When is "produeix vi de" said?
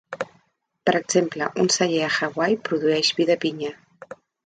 2.71-3.41